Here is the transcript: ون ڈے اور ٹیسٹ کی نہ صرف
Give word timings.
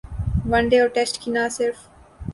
ون 0.51 0.63
ڈے 0.69 0.77
اور 0.81 0.89
ٹیسٹ 0.95 1.15
کی 1.21 1.29
نہ 1.31 1.43
صرف 1.57 1.77